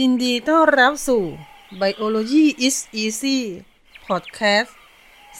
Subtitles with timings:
[0.00, 1.24] ยินดีต้อนรับสู่
[1.80, 3.38] Biology is Easy
[4.06, 4.70] Podcast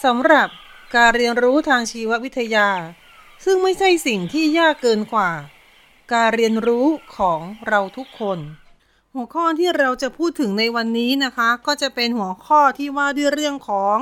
[0.03, 0.47] สำหรับ
[0.95, 2.69] การเรียนรู้ทางชีววิทยา
[3.45, 5.31] ซึ่งไม่ใช่สิ่งที่ยากเกินกว่า
[6.13, 6.85] การเรียนรู้
[7.17, 8.39] ของเราทุกคน
[9.13, 13.97] หัวข้อที่เราจะพูดถึงในวันนี้นะคะ ก็จะเป็นหัวข้อที่ว่าด้วยเรื่องของ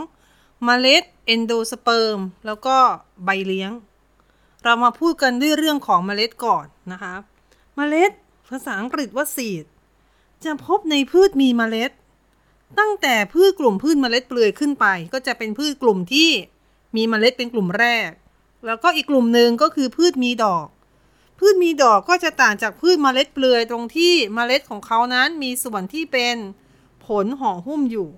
[0.63, 2.77] เมล็ดเอนโดสเปิร์มแล้วก็
[3.23, 3.71] ใบเลี้ยง
[4.63, 7.15] เรามาพูดกันด้วยเรื่องของเมล็ดก่อนนะคะ
[7.75, 8.11] เมล็ด
[8.49, 9.65] ภาษาอังกฤษว่า seed
[10.45, 11.91] จะพบในพืชมีเมล็ด
[12.79, 16.29] ตั้งแต่พืชกลุ่มพืชเมล็ดเปลือยขึ้นไป ก็จะเป็นพืชกลุ่มที่
[16.95, 18.09] มีเมล็ดเป็นกลุ่มแรก
[18.65, 20.67] แล้วก็อีกกลุ่มหนึ่งก็คือพืชมีดอก
[21.39, 26.35] พืชมีดอกก็จะต่างจากพืชเมล็ดเปลือยตรงที่เมล็ดของเขานั้นมีส่วนที่เป็น
[27.05, 28.09] ผลห่อหุ้มอยู่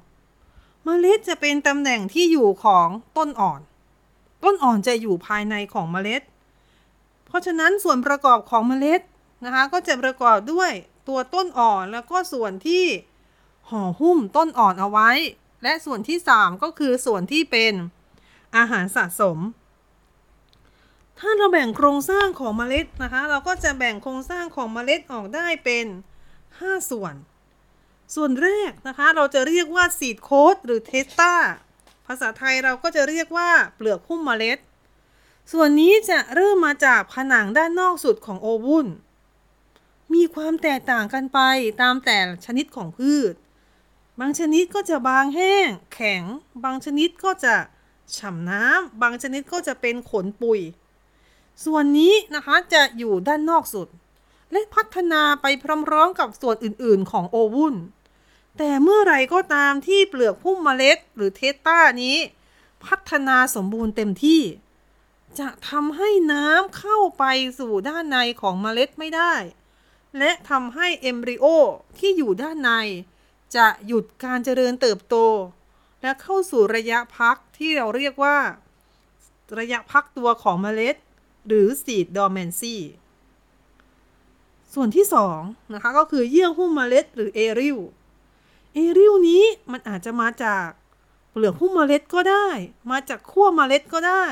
[0.84, 3.62] เมล็ดจะเป็นตำแหน่งที่อยู่ของต้นอ่อน
[4.44, 6.22] ต้นอ่อนจะอยู่ภายในของเมล็ด
[7.26, 9.02] เพราะฉะนั้นส่วนประกอบของเมล็ด
[9.46, 10.72] นะคะก็จะประกอบด้วย
[11.08, 12.86] ตัวต้นอ่อนแล้วก็ส่วนที่
[13.70, 15.10] ห่อหุ้มต้นอ่อนเอาไว้
[15.64, 17.74] และส่วนที่ 3 ก็คือส่วนที่เป็น
[18.58, 19.38] อาหารสะสม
[21.20, 25.86] ถ้าเราแบ่งโครงสร้างของเมล็ดนะคะ เราก็จะแบ่งโครงสร้างของเมล็ดออกได้เป็น
[26.38, 27.14] 5 ส่วน
[28.16, 31.34] ส่วนแรกนะคะ เราจะเรียกว่าซีดโคดหรือเทสตา
[32.08, 34.58] ภาษาไทยเราก็จะเรียกว่าเปลือกหุ้มเมล็ด
[35.52, 38.88] ส่วนนี้จะเริ่มมาจากผนังด้านนอกสุดของโอวุล
[40.14, 41.40] มีความแตกต่างกันไป
[41.82, 43.34] ตามแต่ชนิดของพืช
[44.20, 46.24] บางชนิดก็จะบางแห้ง แข็ง
[46.64, 47.56] บางชนิดก็จะ
[48.18, 50.60] ฉ่ำน้ำบางชนิดก็จะเป็นขนปุย
[51.66, 53.88] ส่วนนี้นะคะจะอยู่ด้านนอกสุด
[54.52, 55.46] และพัฒนาไป
[55.86, 57.76] พร้อมๆกับส่วนอื่นๆของโอวุล
[58.58, 62.18] แต่เมื่อไรก็ตามที่เปลือกพุ่มเมล็ดหรือเทสตานี้
[62.86, 64.42] พัฒนาสมบูรณ์เต็มที่
[65.40, 67.24] จะทำให้น้ำเข้าไป
[67.60, 69.34] สู่ด้านในของเมล็ดไม่ได้
[70.18, 71.46] และทำให้เอมบริโอ
[71.98, 72.72] ที่อยู่ด้านใน
[73.56, 75.16] จะหยุดการเจริญเติบโต
[76.02, 78.38] และเข้าสู่ระยะพักที่เราเรียกว่า
[79.60, 80.96] ระยะพักตัวของเมล็ด
[81.48, 82.78] หรือ seed dormancy
[84.74, 85.06] ส่วนที่
[85.40, 90.68] 2นะคะก็คือเยื่อหุ้มเมล็ดหรือ aril aril นี้มันอาจจะมาจาก
[91.32, 92.48] เปลือกหุ้มเมล็ดก็ได้
[92.92, 94.26] มาจากขั้วเมล็ดก็ได้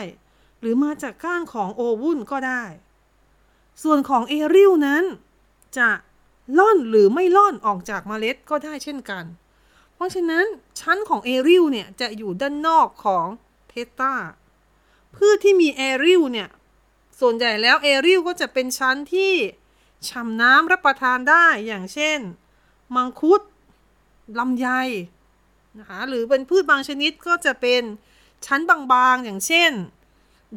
[0.59, 2.63] หรือมาจากก้านของ ovule ก็ได้
[3.84, 5.03] ส่วนของ aril นั้น
[5.78, 5.90] จะ
[6.58, 9.25] ล่อนหรือไม่ล่อนออกจากเมล็ดก็ได้เช่นกัน
[9.94, 10.46] เพราะฉะนั้น
[10.80, 13.25] ชั้นของ aril เนี่ยจะอยู่ด้านนอกของ
[13.69, 14.13] testa
[15.16, 16.50] พืชที่มี aril เนี่ย
[17.19, 19.34] ส่วนใหญ่แล้วเอริลก็จะเป็นชั้นที่
[20.08, 22.19] ฉ่ำน้ำรับประทานได้อย่างเช่น
[22.96, 23.42] มังคุด
[24.40, 24.68] ลำไย
[25.80, 27.81] นะคะหรือเป็นพืชบางชนิดก็จะเป็น
[28.46, 29.72] ชั้นบางๆอย่างเช่น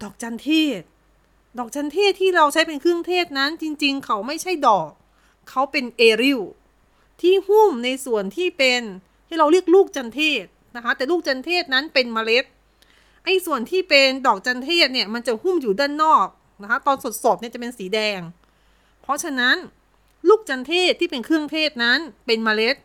[0.03, 0.81] ดอกจันเทศ
[1.59, 4.91] ดอกจันเทศที่เราใช้เป็นเครื่องเทศนั้นจริงๆ เขาไม่ใช่ดอก
[5.49, 6.41] เขาเป็นเอริล
[7.21, 8.83] ที่หุ้มในส่วนที่เป็น
[9.29, 10.45] ที่เราเรียกลูกจันเทศ
[10.77, 12.45] นะคะ แต่ลูกจันเทศนั้นเป็นเมล็ด
[13.25, 16.27] ไอ้ส่วนที่เป็นดอกจันเทศเนี่ยมันจะหุ้มอยู่ด้านนอก
[16.63, 18.21] นะคะ ตอนสดๆเนี่ยจะเป็นสีแดง
[19.03, 19.57] เพราะฉะนั้น
[20.29, 22.77] ลูกจันเทศที่เป็นเครื่องเทศนั้นเป็นเมล็ด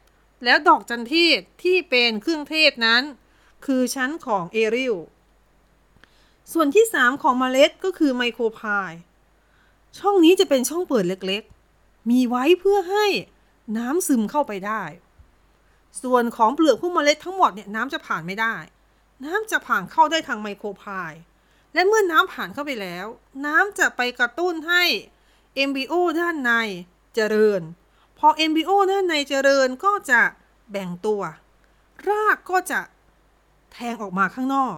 [0.44, 3.04] แล้วดอกจันเทศที่เป็นเครื่องเทศนั้น
[3.66, 4.96] คือชั้นของเอริล
[6.54, 8.92] ส่วนที่ 3 ของเมล็ดก็คือไมโครพาย
[10.00, 11.44] ช่องนี้จะเป็นช่องเปิดเล็ก
[12.10, 13.06] มีไว้เพื่อให้
[13.78, 14.84] น้ำซึมเข้าไปได้
[16.02, 18.56] ส่วนของเปลือกพุ่มเมล็ดทั้งหมดเนี่ยน้ำจะผ่านไม่ได้
[19.26, 21.14] น้ำจะผ่านเข้าได้ทางไมโครพาย
[21.74, 23.06] และเมื่อน้ำผ่านเข้าไปแล้ว
[23.46, 24.84] น้ำจะไปกระตุ้นให้
[25.56, 26.52] เอมบิโอด้านใน
[27.16, 27.62] เจริญ
[28.18, 30.22] พอเอมบิโอด้านในเจริญก็จะ
[30.72, 31.22] แบ่งตัว
[32.10, 32.80] รากก็จะ
[33.74, 34.78] แทงออกมาข้างนอก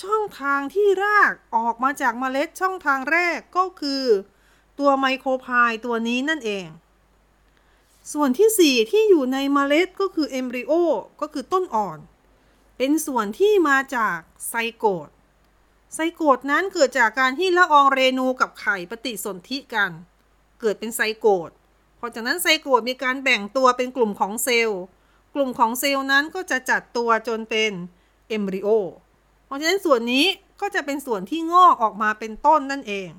[0.00, 4.04] ช่องทางที่รากออกมาจากเมล็ดช่องทางแรกก็คือ
[4.78, 6.66] ตัวไมโครพายตัวนี้นั่นเอง
[8.12, 10.72] ส่วนที่ 4 ที่อยู่ในเมล็ดก็คือ embryo
[11.20, 11.98] ก็คือต้นอ่อน
[12.76, 14.18] เป็นส่วนที่มาจาก
[14.48, 15.08] zygote
[15.94, 19.90] zygote นั้นเกิดจากการที่ละอองเรณูกับไข่ปฏิสนธิกัน
[20.60, 21.50] เกิดเป็น zygote
[21.98, 24.82] พอจากนั้น zygote มีการแบ่งตัวเป็นกลุ่มของเซลล์
[25.34, 27.72] กลุ่มของเซลล์นั้นก็จะจัดตัวจนเป็น
[28.28, 28.68] embryo
[29.46, 30.26] เพราะฉะนั้นส่วนนี้
[30.60, 33.10] ก็จะเป็นส่วนที่งอกออกมาเป็นต้นนั่นเอง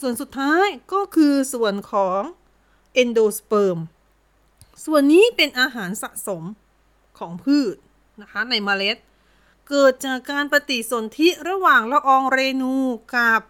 [0.00, 2.20] ส่วนสุดท้ายก็คือส่วนของ
[2.94, 3.78] endosperm
[4.84, 6.42] ส่วนนี้เป็นอาหารสะสม
[7.18, 7.74] ของพืช
[8.20, 8.96] นะคะในเมล็ด
[9.68, 12.76] เกิดจากการปฏิสนธิระหว่างละอองเรณู
[13.16, 13.40] กับ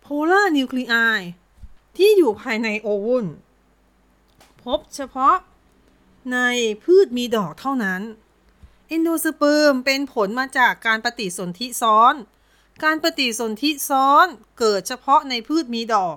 [0.00, 0.94] polar nuclei
[1.96, 3.26] ที่อยู่ภายใน ovule
[4.62, 5.36] พบเฉพาะ
[6.32, 6.38] ใน
[6.84, 8.02] พืชมีดอกเท่านั้น
[8.88, 12.14] endosperm เป็นผลมาจากการปฏิสนธิซ้อน
[12.82, 14.26] การปฏิสนธิซ้อน
[14.58, 16.10] เกิดเฉพาะในพืชมีดอ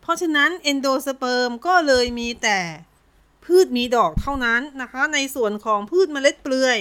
[0.00, 2.60] เพราะฉะนั้น endosperm ก็เลยมีแต่
[3.44, 6.78] พืชมีดอกเท่านั้นนะคะ ในส่วนของพืชเมล็ดเปลือย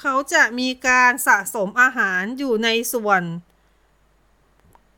[0.00, 3.22] เขาจะมีการสะสมอาหารอยู่ในส่วน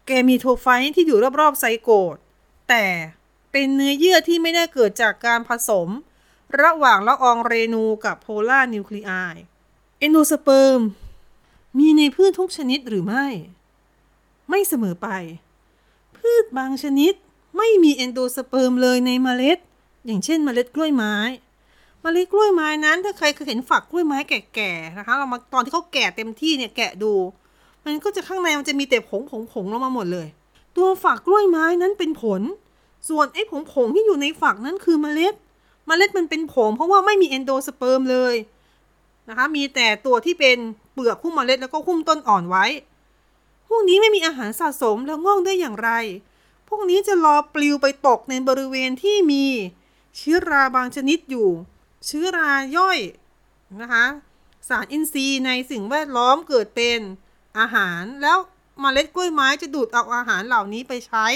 [0.06, 0.66] gametophyte
[0.96, 2.16] ที่อยู่รอบๆ zygote
[2.68, 2.84] แต่
[3.52, 5.88] เป็นเนื้อเยื่อที่ไม่ได้เกิดจากการผสม
[6.62, 9.12] ระหว่างละอองเรณูกับ polar nuclei
[9.98, 10.80] เอนโดสเปิร์ม
[11.78, 13.26] มีในพืชทุกชนิดหรือไม่
[14.50, 15.08] ไม่เสมอไป
[16.16, 17.12] พืชบางชนิด
[17.56, 19.58] ไม่มีเอนโดสเปิร์มเลยในเมล็ด
[20.06, 21.16] อย่างเช่นเมล็ดกล้วยไม้
[22.02, 27.12] เมล็ดกล้วยไม้นั้นถ้าใครเคยเห็นฝักกล้วยไม้แก่ๆนะคะ เรามาตอนที่เขาแก่เต็มที่เนี่ยแกะดู
[27.84, 30.26] มันก็จะข้างในมันจะมีแต่ผงผงผงลงมาหมดเลย
[30.76, 32.42] ตัวฝักกล้วยไม้นั้นเป็นผล
[33.08, 35.34] ส่วนไอ้ผงผงที่อยู่ในฝักนั้นคือเมล็ด
[35.86, 38.34] เมล็ดมันเป็นผงเพราะว่าไม่มี endosperm เลย
[39.30, 40.58] นะคะ มีแต่ตัวที่เป็น
[40.92, 42.64] เปลือกหุ้มเมล็ดแล้วก็หุ้มต้นอ่อนไว้
[43.68, 45.90] พวกนี้ไม่มีอาหารสะสมแล้วงอกได้อย่างไร
[46.68, 49.44] พวกนี้จะรอปลิวไปตกในบริเวณที่มี
[50.16, 51.48] เชื้อราบางชนิดอยู่
[52.06, 52.98] เชื้อราย่อย
[53.80, 54.06] นะคะ
[54.68, 56.98] สารอินทรีย์ในสิ่งแวดล้อมเกิดเป็น
[57.58, 61.26] อาหารแล้วเมล็ดกล้วยไม้จะดูดเอาอาหารเหล่านี้ไปใช้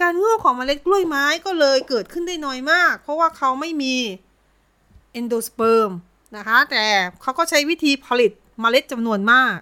[0.00, 3.96] การงอกของเมล็ดกล้วยไม้ก็เลยเกิดขึ้นได้น้อยมาก เพราะว่าเขาไม่มี
[5.12, 5.90] เอนโดสเปิร์ม
[6.36, 6.84] นะคะ แต่
[7.22, 9.58] เขาก็ใช้วิธีผลิตเมล็ดจำนวนมาก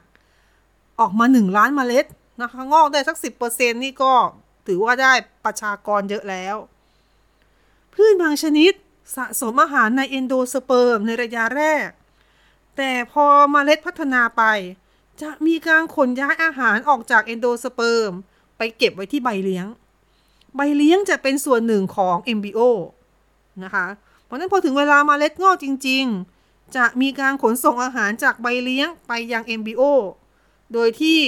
[1.00, 2.06] ออกมา 1 ล้านเมล็ด
[2.42, 3.16] นะคะงอกได้สัก
[3.46, 4.14] 10%นี่ก็
[4.66, 5.12] ถือว่าได้
[5.44, 6.56] ประชากรเยอะแล้ว
[7.92, 8.72] พืชบางชนิด
[9.16, 11.88] สะสมอาหารในเอนโดสเปิร์มในระยะแรก
[12.76, 14.42] แต่พอมเมล็ดพัฒนาไป
[15.22, 18.10] จะมีการขนย้ายอาหารออกจากเอนโดสเปิร์ม
[18.58, 19.66] ไปเก็บไว้ที่ใบเลี้ยง
[20.56, 22.60] ใบเลี้ยงจะเป็นส่วนหนึ่งของเอมบิโอ
[23.64, 23.86] นะคะ
[24.24, 26.33] เพราะนั้นพอถึงเวลามาเมล็ดงอกจริง ๆ
[26.76, 29.82] จะมีการขนส่งอาหารจากใบเลี้ยงไปยังเอมบิโอ
[30.72, 31.20] โดยที่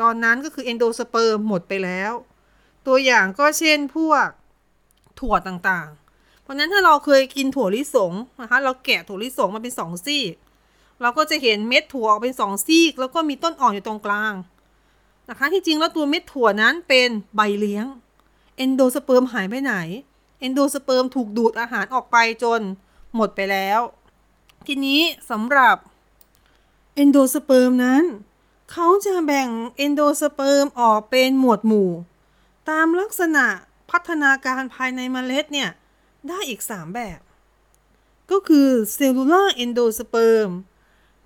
[0.00, 2.12] ตอนนั้นก็คือเอนโดสเปิร์มหมดไปแล้ว
[2.86, 4.26] ตัวอย่างก็เช่นพวก
[5.20, 10.24] ถั่วต่างๆ เพราะนั้นถ้าเราเคยกินถั่วลิสงนะคะ เราแกะถั่วลิสงมาเป็นสองซี่
[11.02, 14.34] เราก็จะเห็นเม็ดถั่วออกเป็นสองซี่แล้วก็มีต้นอ่อนอยู่ตรงกลาง
[15.30, 17.86] นะคะที่จริงแล้วตัวเม็ดถั่วนั้นเป็นใบเลี้ยง
[18.56, 19.74] endosperm หายไปไหน
[20.40, 22.60] endosperm ถูกดูดอาหารออกไปจน
[23.14, 23.80] หมดไปแล้ว
[24.66, 25.00] ทีนี้
[25.30, 25.76] สำหรับ
[26.94, 28.04] endosperm นั้น
[28.72, 31.90] เขาจะแบ่ง endosperm ออกเป็นหมวดหมู่
[32.68, 33.46] ตามลักษณะ
[33.90, 35.70] พัฒนาการภายในเมล็ดเนี่ย
[36.28, 37.20] ได้อีก 3 แบบ
[38.30, 40.48] ก็คือ cellular endosperm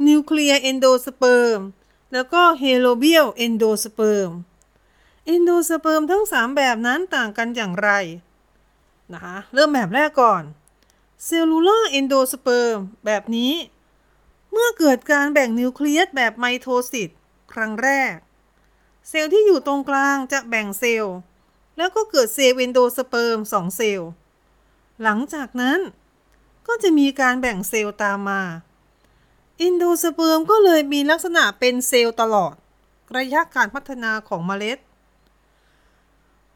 [0.06, 1.60] nuclear endosperm
[2.12, 4.30] แล้วก็ helobial endosperm
[5.26, 7.90] endosperm ทั้ง 3 แบบนั้นต่างกันอย่างไร
[9.12, 10.42] นะคะเริ่มแบบแรกก่อน
[11.24, 13.52] cellular endosperm แบบนี้
[14.52, 17.10] เมื่อเกิดการแบ่งนิวเคลียสแบบไมโทซิส
[17.52, 18.14] ครั้งแรก
[19.08, 21.16] เซลล์ที่อยู่ตรงกลางจะแบ่งเซลล์
[21.76, 24.10] แล้วก็เกิดเซลล์ endosperm 2เซลล์
[25.02, 25.80] หลังจากนั้น
[26.66, 28.42] ก็จะมีการแบ่งเซลล์ตามมา
[29.58, 32.54] endosperm ก็เลยมีลักษณะเป็นเซลล์ตลอด
[33.16, 34.78] ระยะการพัฒนาของเมล็ด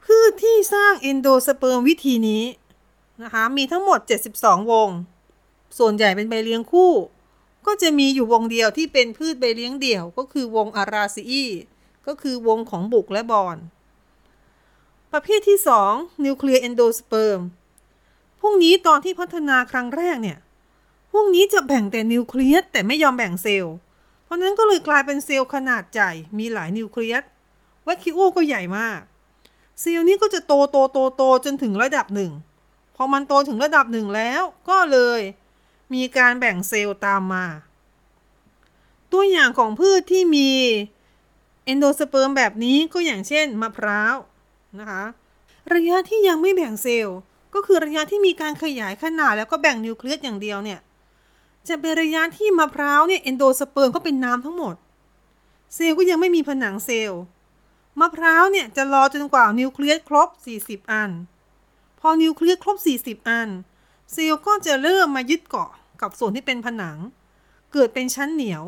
[0.05, 2.43] พืชที่สร้าง endosperm วิธีนี้
[3.23, 3.99] นะคะ มีทั้งหมด
[4.35, 4.89] 72 วงศ์
[5.79, 6.93] ส่วนใหญ่เป็นใบเลี้ยงคู่
[7.67, 11.45] ก็จะมีอยู่วงศ์เดียวที่เป็นพืชใบเลี้ยงเดี่ยว ก็คือวงศ์ Araceae
[12.07, 13.57] ก็คือวงศ์ของบุกและบอน
[15.13, 15.59] ประเภทที่
[15.91, 17.41] 2 nuclear endosperm
[18.41, 20.39] พวกนี้ตอนที่พัฒนาครั้งแรกเนี่ย
[21.13, 23.75] พวกนี้จะแบ่งแต่นิวเคลียสแต่ไม่ยอมแบ่งเซลล์
[24.25, 27.23] เพราะนั้นก็เลยกลายเป็นเซลล์ขนาดใหญ่ มีหลายนิวเคลียส
[27.87, 29.01] วัคคิโอก็ใหญ่มาก
[29.81, 32.33] เซลล์นี้ก็จะโตโตโตโตจนถึงระดับหนึ่ง
[32.97, 35.21] พอมันโตถึงระดับหนึ่งแล้วก็เลย
[35.95, 37.47] มีการแบ่งเซลล์ตามมา
[39.13, 40.51] ตัวอย่างของพืชที่มี
[41.65, 44.15] endosperm แบบนี้ก็อย่างเช่นมะพร้าว
[44.79, 45.05] นะคะ
[45.75, 47.19] ระยะที่ยังไม่แบ่งเซลล์
[47.55, 50.81] ก็คือระยะที่มีการขยายขนาดแล้วก็แบ่งนิวเคลียสอย่างเดียวเนี่ย
[51.69, 54.75] จะเป็นระยะที่มะพร้าวเนี่ย endosperm ก็เป็นน้ำทั้งหมด
[55.75, 57.23] เซลล์ก็ยังไม่มีผนังเซลล์
[58.01, 60.29] มะพร้าวเนี่ยจะรอจนกว่านิวเคลียสครบ
[60.61, 61.11] 40 อัน
[62.05, 63.49] พอนิวเคลียสครบ 40 อัน
[64.13, 66.99] เซลล์ก็จะเริ่มมายึดเกาะกับส่วนที่เป็นผนัง
[67.73, 68.65] เกิดเป็นชั้นเหนียว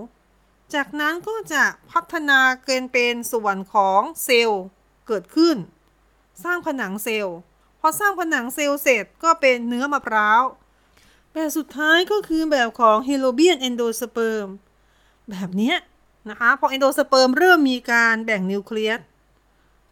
[0.74, 4.62] จากนั้นก็จะพัฒนาเกิดเป็นส่วนของเซลล์
[5.06, 5.56] เกิดขึ้น
[6.44, 7.36] สร้างผนังเซลล์
[7.80, 10.42] พอสร้างผนังเซลล์เสร็จก็เป็นเนื้อมะพร้าว
[11.32, 14.46] แบบสุดท้ายก็คือแบบของ helobial endosperm
[15.30, 15.74] แบบนี้
[16.28, 19.00] นะคะ พอ endosperm เริ่มมีการแบ่งนิวเคลียส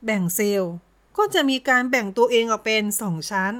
[0.05, 0.75] แบ่งเซลล์
[1.17, 3.55] ก็จะมีการแบ่งตัวเองออกเป็น 2 ชั้น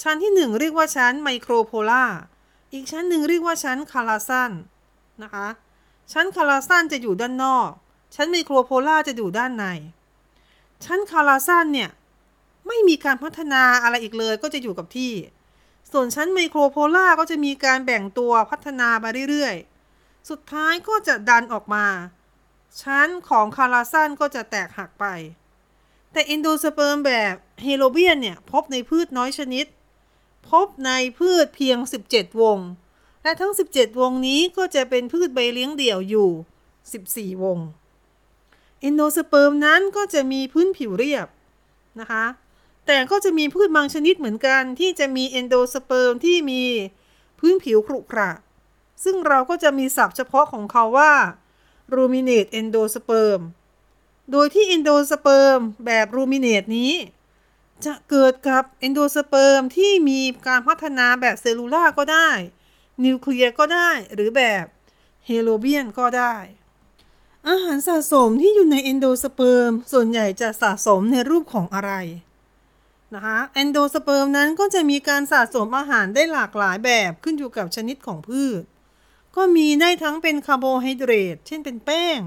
[0.00, 2.04] ชั้นที่ 1 เรียกว่าชั้น micropylar
[2.72, 4.50] อีกชั้นหนึ่งเรียกว่าชั้น chalazal
[5.22, 5.48] นะคะ
[6.12, 7.70] ชั้น chalazal จะอยู่ด้านนอก
[8.14, 9.64] ชั้น micropylar จะอยู่ด้านใน
[10.84, 11.90] ชั้น chalazal เนี่ย
[12.66, 15.12] ไม่มีการพัฒนาอะไรอีกเลยก็จะอยู่กับที่
[15.92, 21.86] ส่วนชั้น micropylar ก็จะมีการแบ่งตัวพัฒนาไปเรื่อยๆ สุดท้ายก็จะดันออกมา
[22.82, 25.06] ชั้นของ chalazal ก็จะแตกหักไป
[26.12, 29.66] แต่ endosperm แบบ helobial เนี่ย พบในพืชน้อยชนิด
[30.48, 31.78] พบในพืชเพียง
[32.10, 32.58] 17 วงศ์
[33.22, 36.30] และทั้ง 17 วงศ์นี้ก็จะเป็นพืชใบเลี้ยงเดี่ยวอยู่
[37.34, 37.58] 14 วง
[38.80, 41.28] ศ์ endosperm นั้นก็จะมีพื้นผิวเรียบ
[42.00, 42.24] นะคะ
[42.86, 46.62] แต่ก็จะมีพืชบางชนิดเหมือนกันที่จะมี endosperm ที่มี
[47.38, 48.30] พื้นผิวขรุขระ
[49.04, 51.12] ซึ่งเราก็จะมีศัพท์เฉพาะของเขาว่า
[51.96, 53.40] ruminate endosperm
[54.32, 56.92] โดยที่ endosperm แบบ ruminate นี้
[57.84, 62.30] จะเกิดกับ endosperm ที่มีการพัฒนาแบบ cellular ก็ได้
[63.04, 64.64] nuclear ก็ได้หรือแบบ
[65.26, 66.34] helobial ก็ได้
[67.48, 71.92] อาหารสะสมที่อยู่ใน endosperm ส่วนใหญ่จะสะสมในรูปของอะไร
[73.14, 78.62] นะคะ endosperm นั้นก็จะมีการสะสมอาหารได้หลากหลายแบบขึ้นอยู่กับชนิดของพืช
[79.36, 82.18] ก็มีได้ทั้งเป็นคาร์โบไฮเดรตเช่นเป็นแป้ง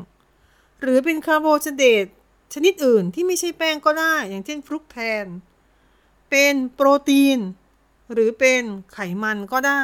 [0.81, 2.05] หรือเป็นคาร์โบไฮเดรต
[2.53, 5.25] ชนิดอื่นที่ไม่ใช่แป้งก็ได้ อย่างเช่น fructan
[6.29, 7.39] เป็นโปรตีน
[8.13, 8.61] หรือเป็น
[8.93, 9.83] ไขมันก็ได้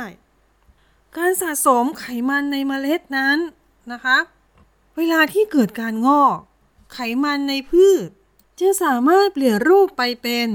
[1.17, 3.37] การสะสมไขมันในเมล็ดนั้น
[3.91, 4.17] นะคะ
[4.97, 6.37] เวลาที่เกิดการงอก
[6.93, 8.07] ไขมันในพืช
[8.59, 10.49] จะสามารถเปลี่ยนรูปไปเป็น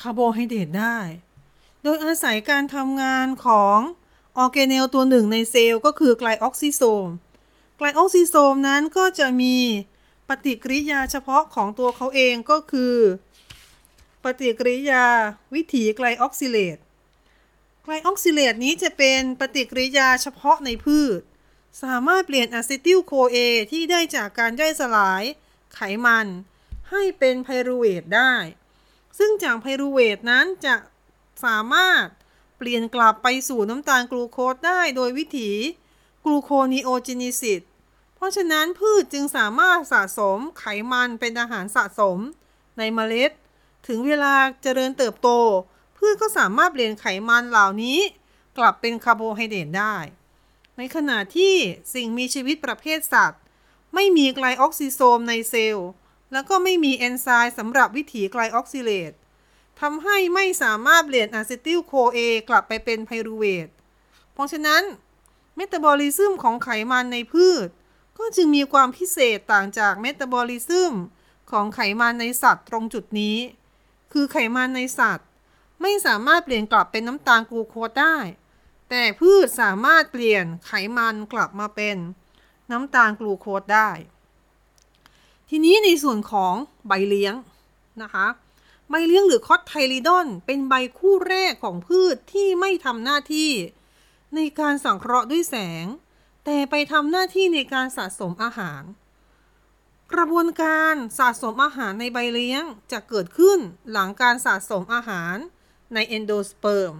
[0.00, 0.98] คาร์โบไฮเดรตได้
[1.82, 3.78] โดยอาศัยการทำงานของ
[4.36, 7.06] ออร์แกเนลตัวหนึ่งในเซลล์ก็คือ glyoxysome
[7.78, 9.56] glyoxysome นั้นก็จะมี
[10.28, 12.96] ปฏิกิริยาเฉพาะของตัวเขาเองก็คือ
[14.24, 15.04] ปฏิกิริยา
[15.54, 16.76] วิถี glyoxylate
[17.84, 21.20] glyoxylate นี้จะเป็นปฏิกิริยาเฉพาะในพืช
[21.82, 23.36] สามารถเปลี่ยน acetyl CoA
[23.72, 25.22] ที่ได้จากการย่อยสลาย
[25.74, 26.26] ไขมัน
[26.90, 28.34] ให้เป็น pyruvate ได้
[29.18, 30.74] ซึ่งจาก pyruvate นั้นจะ
[31.44, 32.06] สามารถ
[32.58, 35.50] เปลี่ยนกลับไปสู่น้ำตาลกลูโคสได้โดยวิถี
[36.24, 37.62] gluconeogenesis
[38.18, 42.18] เพราะฉะนั้นพืชจึงสามารถสะสมไขมันเป็นอาหารสะสม
[42.78, 43.30] ในเมล็ด
[43.88, 45.28] ถึงเวลาเจริญเติบโต
[45.96, 47.98] พืชก็สามารถเปลี่ยนไขมันเหล่านี้
[48.58, 49.96] กลับเป็นคาร์โบไฮเดรตได้
[50.76, 51.54] ในขณะที่
[51.94, 53.42] สิ่งมีชีวิตประเภทสัตว์
[53.94, 55.88] ไม่มี glyoxysome ในเซลล์
[56.32, 59.12] แล้วก็ไม่มีเอนไซม์สำหรับวิถี glyoxylate
[59.80, 63.68] ทำให้ไม่สามารถเปลี่ยน acetyl CoA กลับไปเป็น pyruvate
[64.32, 64.82] เพราะฉะนั้น
[65.56, 67.68] metabolism ของไขมันในพืช
[68.18, 70.94] ก็จึงมีความพิเศษต่างจาก metabolism
[71.50, 73.36] ของไขมันในสัตว์ตรงจุดนี้
[74.12, 75.26] คือไขมันในสัตว์
[75.82, 78.16] ไม่สามารถเปลี่ยนกลับเป็นน้ำตาลกลูโคสได้
[78.90, 81.96] แต่พืชสามารถเปลี่ยนไขมันกลับมาเป็น
[82.70, 83.90] น้ำตาลกลูโคสได้
[85.48, 86.54] ทีนี้ในส่วนของ
[86.86, 87.34] ใบเลี้ยง
[88.02, 88.26] นะคะ
[88.90, 93.50] ใบเลี้ยงหรือคอตไทลิดอน เป็นใบคู่แรกของพืชที่ไม่ทำหน้าที่
[94.34, 95.86] ในการสังเคราะห์ด้วยแสง
[96.50, 98.82] แต่ไปทำหน้าที่ในการสะสมอาหาร
[100.12, 102.62] กระบวนการสะสมอาหารในใบเลี้ยง
[102.92, 103.58] จะเกิดขึ้น
[103.90, 105.36] หลังการสะสมอาหาร
[105.94, 106.94] ใน endosperm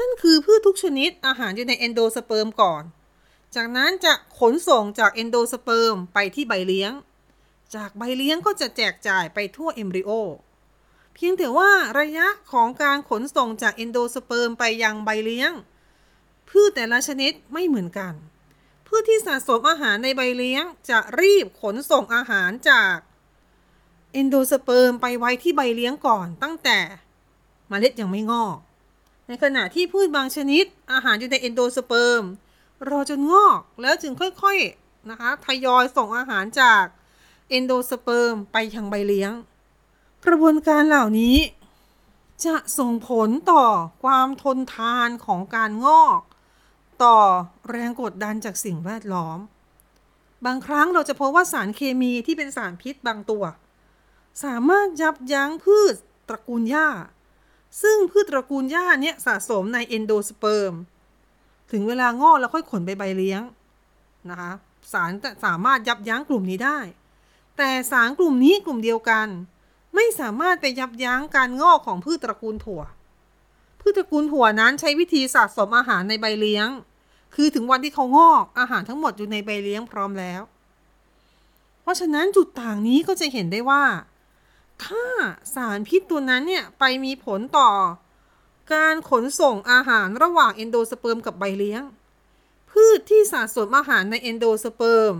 [0.00, 2.82] นั่นคือพืชทุกชนิดอาหารอยู่ใน endosperm ก่อน
[3.54, 6.92] จากนั้นจะขนส่งจาก endosperm ไปที่ใบเลี้ยง
[7.74, 10.10] จากใบเลี้ยงก็จะแจกจ่ายไปทั่ว embryo
[11.14, 15.52] เพียงแต่ว่าระยะของการขนส่งจาก endosperm ไปยังใบเลี้ยง
[16.48, 18.14] พืชแต่ละชนิดไม่เหมือนกัน
[18.88, 22.94] พืชที่สะสมอาหารในใบเลี้ยง จะรีบขนส่งอาหารจาก
[24.12, 28.56] endosperm ไปไว้ที่ใบเลี้ยงก่อนตั้งแต่เมล็ดยังไม่งอก
[29.26, 32.22] ในขณะที่พืชบางชนิด อาหารอยู่ใน endosperm
[32.88, 36.84] รอจนงอกแล้วจึงค่อยๆนะคะทยอยส่งอาหารจาก
[37.48, 39.32] endosperm ไปยังใบเลี้ยง
[40.24, 41.36] กระบวนการเหล่านี้
[42.44, 43.64] จะส่งผลต่อ
[44.02, 46.20] ความทนทานของการงอก
[47.02, 47.18] ต่อ
[47.70, 49.38] แรงกดดันจากสิ่งแวดล้อม
[50.46, 53.44] บางครั้งเราจะพบว่าสารเคมีที่เป็นสารพิษบางตัว
[54.44, 55.94] สามารถยับยั้งพืช
[56.28, 56.88] ตระกูลหญ้า
[57.82, 60.74] ซึ่งพืชตระกูลหญ้าเนี่ยสะสมในเอนโดสเปิร์ม
[61.72, 63.42] ถึงเวลางอกแล้วค่อยขนไปใบเลี้ยง
[64.30, 64.52] นะคะ
[64.92, 65.12] สาร
[65.44, 66.78] สามารถยับยั้งกลุ่มนี้ได้
[67.56, 69.28] แต่สารกลุ่มนี้กลุ่มเดียวกัน
[69.94, 72.82] ไม่สามารถไปยับยั้งการงอกของพืชตระกูลถั่ว
[73.80, 76.68] พืชตระกูลถั่วนั้นใช้วิธีสะสมอาหารในใบเลี้ยง
[77.34, 80.42] คือถึงวันที่เขางอกอาหารทั้งหมดอยู่ในใบเลี้ยงพร้อมแล้ว
[81.82, 83.84] เพราะฉะนั้นจุดต่างนี้ก็จะเห็นได้ว่า
[84.84, 85.04] ถ้า
[85.54, 87.70] สารพิษตัวนั้นเนี่ยไปมีผลต่อ
[88.74, 91.82] การขนส่งอาหารระหว่างเอนโดสเปิร์มกับใบเลี้ยง
[92.70, 95.14] พืชที่สะสมอาหารในเอนโดสเปิร์ม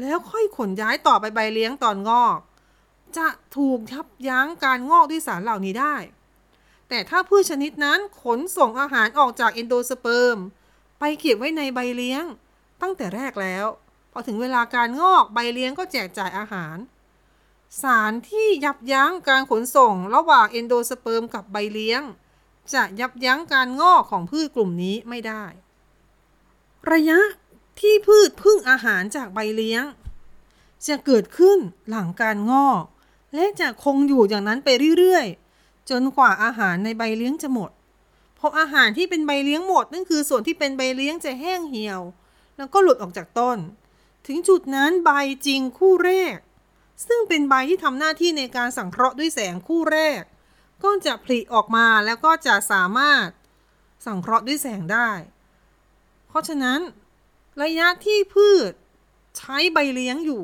[0.00, 2.38] แล้วค่อยขนย้ายต่อไปใบเลี้ยงตอนงอก
[3.16, 5.94] จะถูกทับยั้งการงอกด้วยสารเหล่านี้ได้
[6.88, 10.36] แต่ถ้าพืชชนิดนั้นขนส่งอาหารออกจากเอนโดสเปิร์ม
[10.98, 12.24] ไปเก็บไว้ในใบเลี้ยง
[12.82, 13.66] ตั้งแต่แรกแล้ว
[14.12, 16.76] พอถึงเวลาการงอกใบเลี้ยงก็แจกจ่ายอาหาร
[17.82, 22.02] สารที่ยับยั้งการขนส่งระหว่างเอนโดสเปิร์มกับใบเลี้ยง
[22.74, 25.44] จะยับยั้งการงอกของพืชกลุ่มนี้ไม่ได้
[26.92, 27.20] ระยะ
[27.80, 29.84] ที่พืชพึ่งอาหารจากใบเลี้ยง
[30.86, 32.84] จะเกิดขึ้นหลังการงอก
[33.34, 37.70] และจะคงอยู่อย่างนั้นไปเรื่อยๆ จนกว่าอาหารในใบเลี้ยงจะหมด
[38.38, 42.02] พออาหารที่เป็นใบเลี้ยงหมดนั่นคือส่วนที่เป็นใบเลี้ยงจะแห้งเหี่ยว
[42.56, 43.58] แล้วก็หลุดออกจากต้น
[44.26, 45.10] ถึงจุดนั้นใบ
[45.46, 46.38] จริงคู่แรก
[47.06, 50.22] ซึ่งเป็นใบที่ทำหน้าที่ในการสังเคราะห์ด้วยแสงคู่แรก
[50.82, 53.28] ก็จะผลิออกมาแล้วก็จะสามารถ
[54.06, 55.10] สังเคราะห์ด้วยแสงได้
[56.28, 56.80] เพราะฉะนั้น
[57.62, 58.72] ระยะที่พืช
[59.38, 60.42] ใช้ใบเลี้ยงอยู่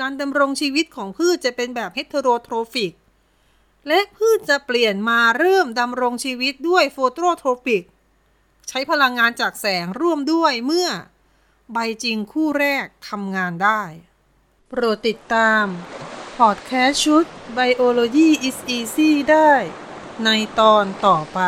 [0.00, 2.92] การดำรงชีวิตของพืชจะเป็นแบบ heterotrophic
[3.88, 7.84] และพืชจะเปลี่ยนมาเริ่มดำรงชีวิตด้วย phototrophic
[8.68, 10.88] ใช้พลังงานจากแสงร่วมด้วยเมื่อ
[11.72, 13.82] ใบจริงคู่แรกทำงานได้
[14.68, 15.64] โปรดติดตาม
[16.36, 17.24] พอดแคสต์ชุด
[17.56, 19.52] Biology is Easy ได้
[20.24, 21.40] ในตอนต่อไป